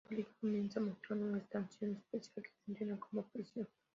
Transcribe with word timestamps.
La 0.03 0.09
película 0.15 0.39
comienza 0.41 0.79
mostrando 0.79 1.27
una 1.27 1.37
estación 1.37 1.91
espacial 1.91 2.43
que 2.43 2.49
funciona 2.65 2.97
como 2.99 3.23
prisión. 3.29 3.67